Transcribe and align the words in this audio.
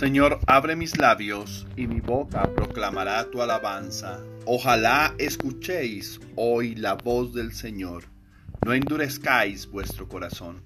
Señor, 0.00 0.40
abre 0.46 0.76
mis 0.76 0.96
labios 0.96 1.66
y 1.76 1.86
mi 1.86 2.00
boca 2.00 2.50
proclamará 2.54 3.30
tu 3.30 3.42
alabanza. 3.42 4.24
Ojalá 4.46 5.14
escuchéis 5.18 6.18
hoy 6.36 6.74
la 6.74 6.94
voz 6.94 7.34
del 7.34 7.52
Señor. 7.52 8.04
No 8.64 8.72
endurezcáis 8.72 9.66
vuestro 9.70 10.08
corazón. 10.08 10.62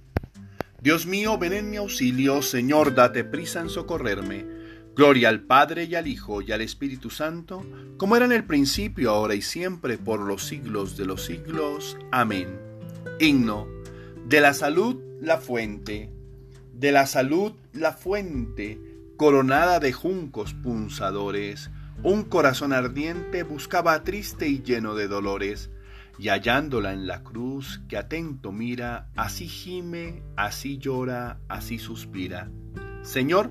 Dios 0.80 1.06
mío, 1.06 1.36
ven 1.36 1.52
en 1.52 1.68
mi 1.68 1.78
auxilio. 1.78 2.42
Señor, 2.42 2.94
date 2.94 3.24
prisa 3.24 3.60
en 3.60 3.70
socorrerme. 3.70 4.46
Gloria 4.94 5.30
al 5.30 5.40
Padre 5.40 5.86
y 5.86 5.96
al 5.96 6.06
Hijo 6.06 6.40
y 6.40 6.52
al 6.52 6.60
Espíritu 6.60 7.10
Santo, 7.10 7.66
como 7.96 8.14
era 8.14 8.26
en 8.26 8.32
el 8.32 8.44
principio, 8.44 9.10
ahora 9.10 9.34
y 9.34 9.42
siempre, 9.42 9.98
por 9.98 10.20
los 10.20 10.44
siglos 10.44 10.96
de 10.96 11.06
los 11.06 11.24
siglos. 11.24 11.96
Amén. 12.12 12.56
Himno. 13.18 13.66
De 14.28 14.40
la 14.40 14.54
salud, 14.54 15.02
la 15.20 15.38
fuente. 15.38 16.12
De 16.72 16.92
la 16.92 17.08
salud, 17.08 17.54
la 17.72 17.94
fuente 17.94 18.93
coronada 19.16 19.78
de 19.78 19.92
juncos 19.92 20.54
punzadores, 20.54 21.70
un 22.02 22.24
corazón 22.24 22.72
ardiente 22.72 23.44
buscaba 23.44 24.02
triste 24.02 24.48
y 24.48 24.62
lleno 24.62 24.94
de 24.94 25.08
dolores, 25.08 25.70
y 26.18 26.28
hallándola 26.28 26.92
en 26.92 27.06
la 27.06 27.22
cruz 27.22 27.80
que 27.88 27.96
atento 27.96 28.52
mira, 28.52 29.08
así 29.16 29.48
gime, 29.48 30.22
así 30.36 30.78
llora, 30.78 31.38
así 31.48 31.78
suspira. 31.78 32.50
Señor, 33.02 33.50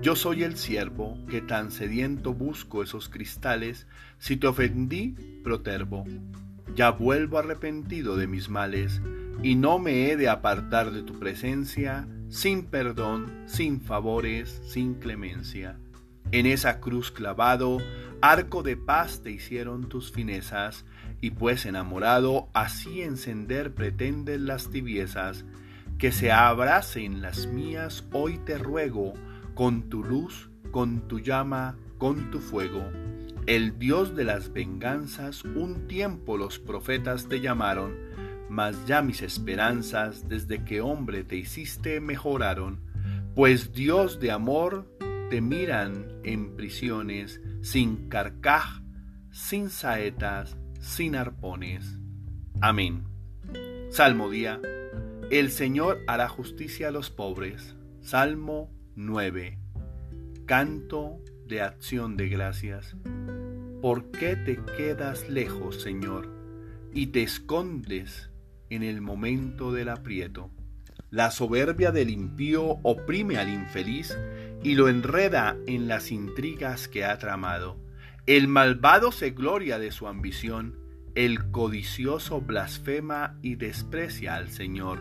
yo 0.00 0.16
soy 0.16 0.42
el 0.42 0.56
siervo 0.56 1.18
que 1.28 1.40
tan 1.40 1.70
sediento 1.70 2.34
busco 2.34 2.82
esos 2.82 3.08
cristales, 3.08 3.86
si 4.18 4.36
te 4.36 4.46
ofendí, 4.46 5.16
protervo. 5.42 6.04
Ya 6.76 6.90
vuelvo 6.90 7.38
arrepentido 7.38 8.16
de 8.16 8.26
mis 8.26 8.48
males, 8.48 9.00
y 9.42 9.56
no 9.56 9.78
me 9.78 10.10
he 10.10 10.16
de 10.16 10.28
apartar 10.28 10.92
de 10.92 11.02
tu 11.02 11.18
presencia, 11.18 12.06
sin 12.34 12.64
perdón, 12.64 13.32
sin 13.46 13.80
favores, 13.80 14.60
sin 14.66 14.94
clemencia. 14.94 15.78
En 16.32 16.46
esa 16.46 16.80
cruz 16.80 17.12
clavado, 17.12 17.78
arco 18.20 18.64
de 18.64 18.76
paz 18.76 19.22
te 19.22 19.30
hicieron 19.30 19.88
tus 19.88 20.10
finezas, 20.10 20.84
y 21.20 21.30
pues 21.30 21.64
enamorado, 21.64 22.48
así 22.52 23.02
encender 23.02 23.72
pretendes 23.72 24.40
las 24.40 24.68
tibiezas, 24.68 25.44
que 25.96 26.10
se 26.10 26.32
abracen 26.32 27.22
las 27.22 27.46
mías, 27.46 28.04
hoy 28.10 28.38
te 28.38 28.58
ruego, 28.58 29.14
con 29.54 29.88
tu 29.88 30.02
luz, 30.02 30.50
con 30.72 31.06
tu 31.06 31.20
llama, 31.20 31.76
con 31.98 32.32
tu 32.32 32.40
fuego. 32.40 32.82
El 33.46 33.78
Dios 33.78 34.16
de 34.16 34.24
las 34.24 34.52
venganzas, 34.52 35.44
un 35.44 35.86
tiempo 35.86 36.36
los 36.36 36.58
profetas 36.58 37.28
te 37.28 37.40
llamaron, 37.40 37.94
mas 38.54 38.86
ya 38.86 39.02
mis 39.02 39.20
esperanzas 39.20 40.28
desde 40.28 40.62
que 40.64 40.80
hombre 40.80 41.24
te 41.24 41.34
hiciste 41.34 42.00
mejoraron, 42.00 42.78
pues 43.34 43.72
Dios 43.72 44.20
de 44.20 44.30
amor 44.30 44.88
te 45.28 45.40
miran 45.40 46.20
en 46.22 46.54
prisiones, 46.54 47.40
sin 47.62 48.08
carcaj, 48.08 48.80
sin 49.32 49.70
saetas, 49.70 50.56
sin 50.78 51.16
arpones. 51.16 51.98
Amén. 52.60 53.02
Salmo 53.90 54.30
día. 54.30 54.60
El 55.32 55.50
Señor 55.50 56.04
hará 56.06 56.28
justicia 56.28 56.88
a 56.88 56.92
los 56.92 57.10
pobres. 57.10 57.74
Salmo 58.02 58.70
9. 58.94 59.58
Canto 60.46 61.18
de 61.44 61.60
acción 61.60 62.16
de 62.16 62.28
gracias. 62.28 62.94
¿Por 63.82 64.12
qué 64.12 64.36
te 64.36 64.60
quedas 64.76 65.28
lejos, 65.28 65.82
Señor, 65.82 66.32
y 66.92 67.08
te 67.08 67.24
escondes 67.24 68.30
en 68.70 68.82
el 68.82 69.00
momento 69.00 69.72
del 69.72 69.88
aprieto. 69.88 70.50
La 71.10 71.30
soberbia 71.30 71.92
del 71.92 72.10
impío 72.10 72.78
oprime 72.82 73.36
al 73.36 73.48
infeliz 73.48 74.16
y 74.62 74.74
lo 74.74 74.88
enreda 74.88 75.56
en 75.66 75.86
las 75.86 76.10
intrigas 76.10 76.88
que 76.88 77.04
ha 77.04 77.18
tramado. 77.18 77.78
El 78.26 78.48
malvado 78.48 79.12
se 79.12 79.30
gloria 79.30 79.78
de 79.78 79.92
su 79.92 80.08
ambición, 80.08 80.76
el 81.14 81.50
codicioso 81.50 82.40
blasfema 82.40 83.38
y 83.42 83.54
desprecia 83.54 84.34
al 84.34 84.48
Señor. 84.48 85.00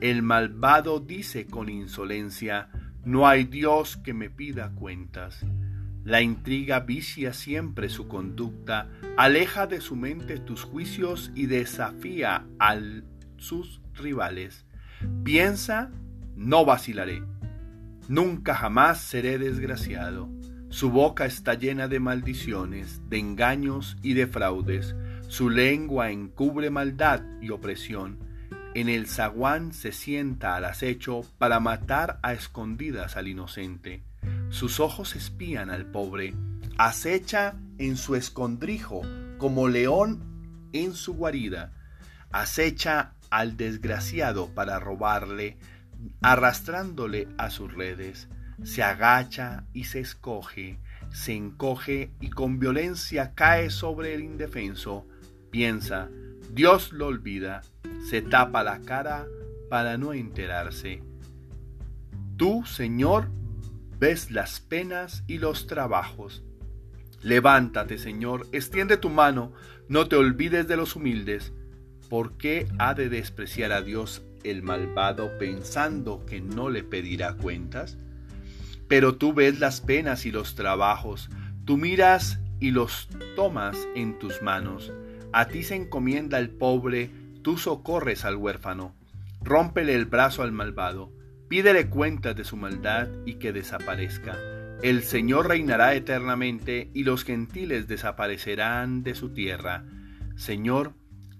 El 0.00 0.22
malvado 0.22 1.00
dice 1.00 1.46
con 1.46 1.68
insolencia, 1.68 2.70
no 3.04 3.28
hay 3.28 3.44
Dios 3.44 3.96
que 3.98 4.14
me 4.14 4.30
pida 4.30 4.70
cuentas. 4.70 5.44
La 6.04 6.22
intriga 6.22 6.80
vicia 6.80 7.34
siempre 7.34 7.90
su 7.90 8.08
conducta, 8.08 8.88
aleja 9.18 9.66
de 9.66 9.82
su 9.82 9.96
mente 9.96 10.38
tus 10.38 10.64
juicios 10.64 11.30
y 11.34 11.44
desafía 11.44 12.46
a 12.58 12.78
sus 13.36 13.82
rivales. 13.94 14.64
Piensa, 15.24 15.90
no 16.36 16.64
vacilaré. 16.64 17.22
Nunca 18.08 18.54
jamás 18.54 19.02
seré 19.02 19.38
desgraciado. 19.38 20.30
Su 20.70 20.90
boca 20.90 21.26
está 21.26 21.52
llena 21.54 21.86
de 21.86 22.00
maldiciones, 22.00 23.02
de 23.10 23.18
engaños 23.18 23.98
y 24.02 24.14
de 24.14 24.26
fraudes. 24.26 24.94
Su 25.28 25.50
lengua 25.50 26.10
encubre 26.10 26.70
maldad 26.70 27.22
y 27.42 27.50
opresión. 27.50 28.18
En 28.74 28.88
el 28.88 29.06
zaguán 29.06 29.74
se 29.74 29.92
sienta 29.92 30.56
al 30.56 30.64
acecho 30.64 31.22
para 31.36 31.60
matar 31.60 32.18
a 32.22 32.32
escondidas 32.32 33.16
al 33.16 33.28
inocente 33.28 34.02
sus 34.50 34.80
ojos 34.80 35.16
espían 35.16 35.70
al 35.70 35.86
pobre, 35.86 36.34
acecha 36.76 37.56
en 37.78 37.96
su 37.96 38.14
escondrijo 38.14 39.02
como 39.38 39.68
león 39.68 40.68
en 40.72 40.94
su 40.94 41.14
guarida, 41.14 41.72
acecha 42.30 43.14
al 43.30 43.56
desgraciado 43.56 44.54
para 44.54 44.78
robarle, 44.78 45.56
arrastrándole 46.20 47.28
a 47.38 47.50
sus 47.50 47.72
redes, 47.72 48.28
se 48.62 48.82
agacha 48.82 49.64
y 49.72 49.84
se 49.84 50.00
escoge, 50.00 50.78
se 51.10 51.32
encoge 51.32 52.12
y 52.20 52.30
con 52.30 52.58
violencia 52.58 53.34
cae 53.34 53.70
sobre 53.70 54.14
el 54.14 54.22
indefenso, 54.22 55.06
piensa, 55.50 56.10
Dios 56.52 56.92
lo 56.92 57.06
olvida, 57.06 57.62
se 58.08 58.22
tapa 58.22 58.62
la 58.64 58.80
cara 58.80 59.26
para 59.68 59.96
no 59.96 60.12
enterarse. 60.12 61.02
Tú, 62.36 62.64
Señor, 62.64 63.30
ves 64.00 64.30
las 64.30 64.60
penas 64.60 65.24
y 65.26 65.36
los 65.38 65.66
trabajos. 65.66 66.42
Levántate, 67.20 67.98
Señor, 67.98 68.46
extiende 68.50 68.96
tu 68.96 69.10
mano, 69.10 69.52
no 69.88 70.08
te 70.08 70.16
olvides 70.16 70.66
de 70.66 70.78
los 70.78 70.96
humildes. 70.96 71.52
¿Por 72.08 72.38
qué 72.38 72.66
ha 72.78 72.94
de 72.94 73.10
despreciar 73.10 73.72
a 73.72 73.82
Dios 73.82 74.22
el 74.42 74.62
malvado 74.62 75.36
pensando 75.38 76.24
que 76.24 76.40
no 76.40 76.70
le 76.70 76.82
pedirá 76.82 77.34
cuentas? 77.34 77.98
Pero 78.88 79.16
tú 79.16 79.34
ves 79.34 79.60
las 79.60 79.82
penas 79.82 80.24
y 80.24 80.30
los 80.30 80.54
trabajos, 80.54 81.28
tú 81.66 81.76
miras 81.76 82.40
y 82.58 82.70
los 82.70 83.06
tomas 83.36 83.76
en 83.94 84.18
tus 84.18 84.40
manos. 84.40 84.94
A 85.34 85.48
ti 85.48 85.62
se 85.62 85.74
encomienda 85.74 86.38
el 86.38 86.48
pobre, 86.48 87.10
tú 87.42 87.58
socorres 87.58 88.24
al 88.24 88.36
huérfano. 88.36 88.94
Rómpele 89.42 89.94
el 89.94 90.06
brazo 90.06 90.42
al 90.42 90.52
malvado 90.52 91.19
Pídele 91.50 91.88
cuentas 91.88 92.36
de 92.36 92.44
su 92.44 92.56
maldad 92.56 93.08
y 93.26 93.34
que 93.34 93.52
desaparezca. 93.52 94.38
El 94.84 95.02
Señor 95.02 95.48
reinará 95.48 95.96
eternamente 95.96 96.92
y 96.94 97.02
los 97.02 97.24
gentiles 97.24 97.88
desaparecerán 97.88 99.02
de 99.02 99.16
su 99.16 99.30
tierra. 99.30 99.84
Señor, 100.36 100.92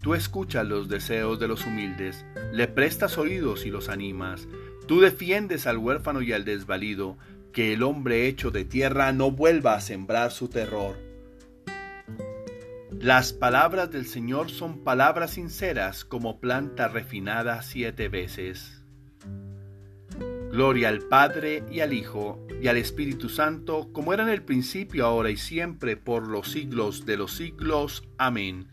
tú 0.02 0.14
escuchas 0.14 0.66
los 0.66 0.88
deseos 0.88 1.38
de 1.38 1.46
los 1.46 1.64
humildes, 1.64 2.26
le 2.52 2.66
prestas 2.66 3.18
oídos 3.18 3.64
y 3.64 3.70
los 3.70 3.88
animas. 3.88 4.48
Tú 4.88 5.00
defiendes 5.00 5.68
al 5.68 5.78
huérfano 5.78 6.22
y 6.22 6.32
al 6.32 6.44
desvalido, 6.44 7.16
que 7.52 7.72
el 7.72 7.84
hombre 7.84 8.26
hecho 8.26 8.50
de 8.50 8.64
tierra 8.64 9.12
no 9.12 9.30
vuelva 9.30 9.74
a 9.74 9.80
sembrar 9.80 10.32
su 10.32 10.48
terror. 10.48 10.96
Las 12.90 13.32
palabras 13.32 13.92
del 13.92 14.06
Señor 14.06 14.50
son 14.50 14.82
palabras 14.82 15.34
sinceras 15.34 16.04
como 16.04 16.40
planta 16.40 16.88
refinada 16.88 17.62
siete 17.62 18.08
veces. 18.08 18.79
Gloria 20.60 20.90
al 20.90 21.00
Padre 21.00 21.64
y 21.70 21.80
al 21.80 21.94
Hijo 21.94 22.46
y 22.60 22.68
al 22.68 22.76
Espíritu 22.76 23.30
Santo, 23.30 23.88
como 23.94 24.12
era 24.12 24.24
en 24.24 24.28
el 24.28 24.42
principio, 24.42 25.06
ahora 25.06 25.30
y 25.30 25.38
siempre, 25.38 25.96
por 25.96 26.28
los 26.28 26.50
siglos 26.50 27.06
de 27.06 27.16
los 27.16 27.32
siglos. 27.32 28.06
Amén. 28.18 28.68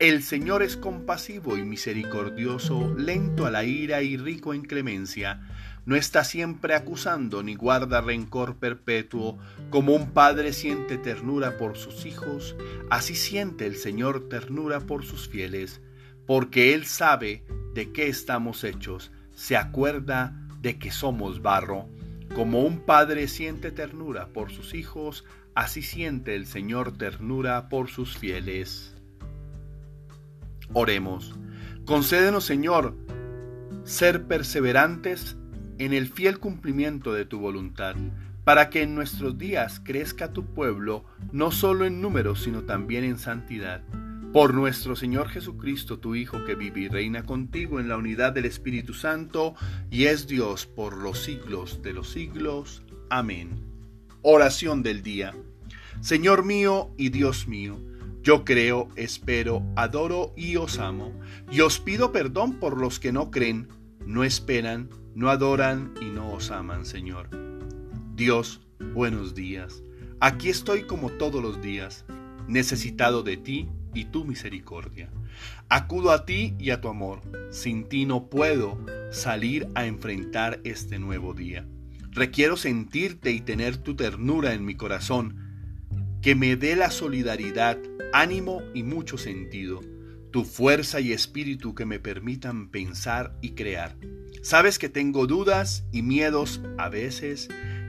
El 0.00 0.24
Señor 0.24 0.64
es 0.64 0.76
compasivo 0.76 1.56
y 1.56 1.62
misericordioso, 1.62 2.92
lento 2.98 3.46
a 3.46 3.52
la 3.52 3.62
ira 3.62 4.02
y 4.02 4.16
rico 4.16 4.54
en 4.54 4.62
clemencia. 4.62 5.40
No 5.86 5.94
está 5.94 6.24
siempre 6.24 6.74
acusando 6.74 7.44
ni 7.44 7.54
guarda 7.54 8.00
rencor 8.00 8.56
perpetuo. 8.56 9.38
Como 9.70 9.94
un 9.94 10.10
padre 10.10 10.52
siente 10.52 10.98
ternura 10.98 11.58
por 11.58 11.76
sus 11.76 12.06
hijos, 12.06 12.56
así 12.90 13.14
siente 13.14 13.66
el 13.66 13.76
Señor 13.76 14.28
ternura 14.28 14.80
por 14.80 15.04
sus 15.04 15.28
fieles, 15.28 15.80
porque 16.26 16.74
Él 16.74 16.86
sabe 16.86 17.44
de 17.72 17.92
qué 17.92 18.08
estamos 18.08 18.64
hechos, 18.64 19.12
se 19.32 19.56
acuerda 19.56 20.48
de 20.60 20.78
que 20.78 20.90
somos 20.90 21.42
barro. 21.42 21.88
Como 22.34 22.62
un 22.62 22.80
padre 22.80 23.28
siente 23.28 23.72
ternura 23.72 24.28
por 24.28 24.50
sus 24.50 24.74
hijos, 24.74 25.24
así 25.54 25.82
siente 25.82 26.36
el 26.36 26.46
Señor 26.46 26.96
ternura 26.96 27.68
por 27.68 27.88
sus 27.88 28.16
fieles. 28.16 28.94
Oremos. 30.72 31.34
Concédenos, 31.84 32.44
Señor, 32.44 32.96
ser 33.84 34.26
perseverantes 34.26 35.36
en 35.78 35.92
el 35.92 36.08
fiel 36.08 36.38
cumplimiento 36.38 37.12
de 37.12 37.24
tu 37.24 37.40
voluntad 37.40 37.96
para 38.44 38.70
que 38.70 38.82
en 38.82 38.94
nuestros 38.94 39.38
días 39.38 39.80
crezca 39.80 40.32
tu 40.32 40.44
pueblo, 40.44 41.04
no 41.32 41.50
solo 41.50 41.84
en 41.84 42.00
número, 42.00 42.36
sino 42.36 42.62
también 42.62 43.04
en 43.04 43.18
santidad. 43.18 43.82
Por 44.32 44.54
nuestro 44.54 44.94
Señor 44.94 45.28
Jesucristo, 45.28 45.98
tu 45.98 46.14
Hijo, 46.14 46.44
que 46.44 46.54
vive 46.54 46.82
y 46.82 46.88
reina 46.88 47.24
contigo 47.24 47.80
en 47.80 47.88
la 47.88 47.96
unidad 47.96 48.32
del 48.32 48.44
Espíritu 48.44 48.94
Santo, 48.94 49.56
y 49.90 50.04
es 50.04 50.28
Dios 50.28 50.66
por 50.66 50.96
los 50.96 51.18
siglos 51.18 51.82
de 51.82 51.92
los 51.92 52.10
siglos. 52.10 52.84
Amén. 53.08 53.50
Oración 54.22 54.84
del 54.84 55.02
día. 55.02 55.34
Señor 56.00 56.44
mío 56.44 56.94
y 56.96 57.08
Dios 57.08 57.48
mío, 57.48 57.80
yo 58.22 58.44
creo, 58.44 58.88
espero, 58.94 59.64
adoro 59.74 60.32
y 60.36 60.54
os 60.54 60.78
amo, 60.78 61.12
y 61.50 61.62
os 61.62 61.80
pido 61.80 62.12
perdón 62.12 62.60
por 62.60 62.80
los 62.80 63.00
que 63.00 63.10
no 63.10 63.32
creen, 63.32 63.66
no 64.06 64.22
esperan, 64.22 64.90
no 65.16 65.28
adoran 65.30 65.92
y 66.00 66.04
no 66.04 66.32
os 66.34 66.52
aman, 66.52 66.84
Señor. 66.86 67.30
Dios, 68.14 68.60
buenos 68.94 69.34
días. 69.34 69.82
Aquí 70.20 70.50
estoy 70.50 70.84
como 70.84 71.10
todos 71.10 71.42
los 71.42 71.60
días, 71.60 72.04
necesitado 72.46 73.24
de 73.24 73.36
ti 73.36 73.68
y 73.94 74.06
tu 74.06 74.24
misericordia. 74.24 75.10
Acudo 75.68 76.10
a 76.10 76.24
ti 76.26 76.54
y 76.58 76.70
a 76.70 76.80
tu 76.80 76.88
amor. 76.88 77.20
Sin 77.50 77.88
ti 77.88 78.06
no 78.06 78.28
puedo 78.28 78.78
salir 79.10 79.68
a 79.74 79.86
enfrentar 79.86 80.60
este 80.64 80.98
nuevo 80.98 81.34
día. 81.34 81.66
Requiero 82.12 82.56
sentirte 82.56 83.30
y 83.30 83.40
tener 83.40 83.76
tu 83.76 83.94
ternura 83.94 84.54
en 84.54 84.64
mi 84.64 84.74
corazón, 84.74 85.36
que 86.22 86.34
me 86.34 86.56
dé 86.56 86.74
la 86.76 86.90
solidaridad, 86.90 87.78
ánimo 88.12 88.62
y 88.74 88.82
mucho 88.82 89.16
sentido, 89.16 89.80
tu 90.32 90.44
fuerza 90.44 91.00
y 91.00 91.12
espíritu 91.12 91.74
que 91.74 91.86
me 91.86 92.00
permitan 92.00 92.68
pensar 92.68 93.36
y 93.40 93.50
crear. 93.50 93.96
Sabes 94.42 94.78
que 94.78 94.88
tengo 94.88 95.26
dudas 95.26 95.84
y 95.92 96.02
miedos 96.02 96.60
a 96.78 96.88
veces 96.88 97.48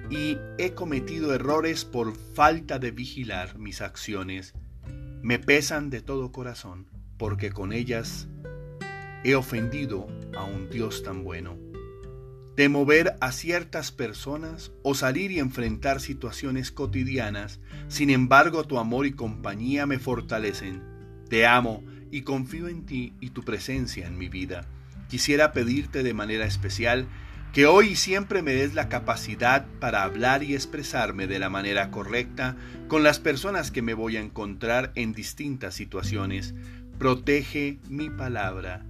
y 0.10 0.38
he 0.58 0.74
cometido 0.74 1.34
errores 1.34 1.86
por 1.86 2.16
falta 2.16 2.78
de 2.78 2.92
vigilar 2.92 3.58
mis 3.58 3.82
acciones. 3.82 4.54
Me 5.22 5.38
pesan 5.38 5.92
de 5.92 6.02
todo 6.02 6.32
corazón, 6.32 6.88
porque 7.18 7.52
con 7.52 7.74
ellas 7.74 8.28
he 9.24 9.36
ofendido 9.36 10.08
a 10.36 10.44
un 10.44 10.70
Dios 10.72 11.04
tan 11.04 11.24
bueno. 11.24 11.58
De 12.56 12.70
mover 12.70 13.16
a 13.22 13.32
ciertas 13.32 13.92
personas 13.92 14.72
o 14.82 14.96
salir 14.96 15.32
y 15.32 15.38
enfrentar 15.38 16.02
situaciones 16.02 16.72
cotidianas, 16.72 17.60
sin 17.88 18.10
embargo 18.10 18.64
tu 18.64 18.80
amor 18.80 19.06
y 19.06 19.12
compañía 19.12 19.86
me 19.86 20.00
fortalecen. 20.00 20.82
Te 21.30 21.46
amo 21.46 21.84
y 22.10 22.24
confío 22.24 22.68
en 22.68 22.88
ti 22.88 23.14
y 23.22 23.30
tu 23.30 23.44
presencia 23.44 24.08
en 24.08 24.18
mi 24.18 24.28
vida. 24.28 24.66
Quisiera 25.08 25.52
pedirte 25.52 26.02
de 26.02 26.16
manera 26.16 26.46
especial 26.46 27.08
que 27.54 27.66
hoy 27.66 27.90
y 27.90 27.96
siempre 27.98 28.42
me 28.42 28.54
des 28.54 28.74
la 28.76 28.88
capacidad 28.88 29.66
para 29.82 30.04
hablar 30.04 30.42
y 30.42 30.56
expresarme 30.56 31.28
de 31.28 31.38
la 31.38 31.50
manera 31.50 31.92
correcta 31.92 32.56
con 32.88 33.04
las 33.04 33.20
personas 33.20 33.72
que 33.72 33.82
me 33.82 33.94
voy 33.94 34.16
a 34.16 34.22
encontrar 34.22 34.94
en 34.96 35.12
distintas 35.12 35.74
situaciones. 35.74 36.54
Protege 36.98 37.80
mi 37.90 38.10
palabra, 38.10 38.86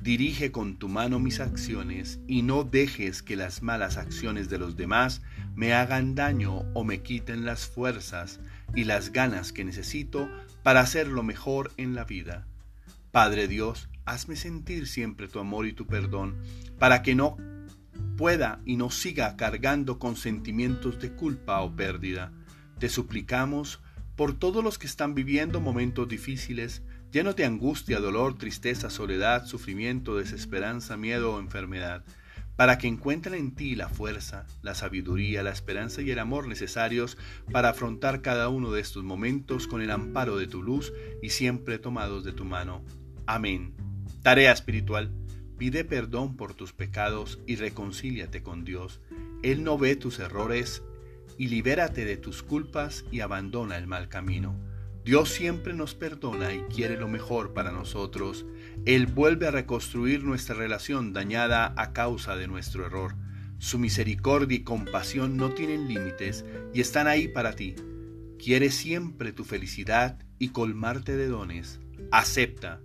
dirige 0.00 0.50
con 0.50 0.78
tu 0.78 0.88
mano 0.88 1.18
mis 1.18 1.40
acciones 1.40 2.18
y 2.26 2.40
no 2.40 2.64
dejes 2.64 3.22
que 3.22 3.36
las 3.36 3.62
malas 3.62 3.98
acciones 3.98 4.48
de 4.48 4.58
los 4.58 4.76
demás 4.76 5.20
me 5.54 5.74
hagan 5.74 6.14
daño 6.14 6.64
o 6.72 6.84
me 6.84 7.02
quiten 7.02 7.44
las 7.44 7.66
fuerzas 7.66 8.40
y 8.74 8.84
las 8.84 9.12
ganas 9.12 9.52
que 9.52 9.64
necesito 9.64 10.30
para 10.62 10.80
hacer 10.80 11.06
lo 11.06 11.22
mejor 11.22 11.70
en 11.76 11.94
la 11.94 12.04
vida. 12.04 12.46
Padre 13.10 13.46
Dios, 13.46 13.90
hazme 14.06 14.36
sentir 14.36 14.86
siempre 14.86 15.28
tu 15.28 15.38
amor 15.38 15.66
y 15.66 15.74
tu 15.74 15.86
perdón, 15.86 16.36
para 16.78 17.02
que 17.02 17.14
no 17.14 17.36
pueda 18.16 18.60
y 18.64 18.76
no 18.76 18.90
siga 18.90 19.36
cargando 19.36 19.98
con 19.98 20.16
sentimientos 20.16 20.98
de 21.00 21.12
culpa 21.12 21.60
o 21.60 21.76
pérdida. 21.76 22.32
Te 22.78 22.88
suplicamos 22.88 23.80
por 24.16 24.38
todos 24.38 24.64
los 24.64 24.78
que 24.78 24.86
están 24.86 25.14
viviendo 25.14 25.60
momentos 25.60 26.08
difíciles, 26.08 26.82
llenos 27.12 27.36
de 27.36 27.44
angustia, 27.44 28.00
dolor, 28.00 28.38
tristeza, 28.38 28.90
soledad, 28.90 29.46
sufrimiento, 29.46 30.16
desesperanza, 30.16 30.96
miedo 30.96 31.34
o 31.34 31.40
enfermedad, 31.40 32.04
para 32.56 32.78
que 32.78 32.88
encuentren 32.88 33.34
en 33.34 33.54
ti 33.54 33.76
la 33.76 33.90
fuerza, 33.90 34.46
la 34.62 34.74
sabiduría, 34.74 35.42
la 35.42 35.50
esperanza 35.50 36.00
y 36.00 36.10
el 36.10 36.18
amor 36.18 36.48
necesarios 36.48 37.18
para 37.52 37.68
afrontar 37.68 38.22
cada 38.22 38.48
uno 38.48 38.72
de 38.72 38.80
estos 38.80 39.04
momentos 39.04 39.66
con 39.66 39.82
el 39.82 39.90
amparo 39.90 40.38
de 40.38 40.46
tu 40.46 40.62
luz 40.62 40.92
y 41.22 41.30
siempre 41.30 41.78
tomados 41.78 42.24
de 42.24 42.32
tu 42.32 42.46
mano. 42.46 42.82
Amén. 43.26 43.74
Tarea 44.22 44.52
espiritual. 44.52 45.12
Pide 45.58 45.84
perdón 45.84 46.36
por 46.36 46.54
tus 46.54 46.72
pecados 46.72 47.38
y 47.46 47.56
reconcíliate 47.56 48.42
con 48.42 48.64
Dios. 48.64 49.00
Él 49.42 49.64
no 49.64 49.78
ve 49.78 49.96
tus 49.96 50.18
errores 50.18 50.82
y 51.38 51.48
libérate 51.48 52.04
de 52.04 52.16
tus 52.16 52.42
culpas 52.42 53.04
y 53.10 53.20
abandona 53.20 53.78
el 53.78 53.86
mal 53.86 54.08
camino. 54.08 54.58
Dios 55.04 55.30
siempre 55.30 55.72
nos 55.72 55.94
perdona 55.94 56.52
y 56.52 56.60
quiere 56.62 56.96
lo 56.96 57.08
mejor 57.08 57.54
para 57.54 57.70
nosotros. 57.70 58.44
Él 58.84 59.06
vuelve 59.06 59.46
a 59.46 59.52
reconstruir 59.52 60.24
nuestra 60.24 60.56
relación 60.56 61.12
dañada 61.12 61.72
a 61.76 61.92
causa 61.92 62.36
de 62.36 62.48
nuestro 62.48 62.84
error. 62.84 63.14
Su 63.58 63.78
misericordia 63.78 64.58
y 64.58 64.64
compasión 64.64 65.36
no 65.36 65.50
tienen 65.50 65.88
límites 65.88 66.44
y 66.74 66.80
están 66.80 67.06
ahí 67.06 67.28
para 67.28 67.54
ti. 67.54 67.76
Quiere 68.38 68.70
siempre 68.70 69.32
tu 69.32 69.44
felicidad 69.44 70.18
y 70.38 70.48
colmarte 70.48 71.16
de 71.16 71.28
dones. 71.28 71.80
Acepta 72.10 72.82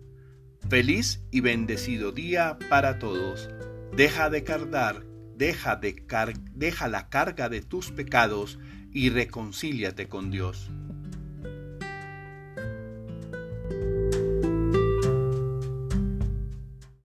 Feliz 0.70 1.22
y 1.32 1.42
bendecido 1.42 2.12
día 2.12 2.58
para 2.70 3.00
todos. 3.00 3.50
Deja 3.96 4.30
de 4.30 4.44
cargar, 4.44 5.06
deja, 5.36 5.80
deja 6.56 6.88
la 6.88 7.10
carga 7.10 7.50
de 7.50 7.62
tus 7.62 7.92
pecados 7.92 8.58
y 8.92 9.10
reconcíliate 9.10 10.08
con 10.08 10.32
Dios. 10.32 10.72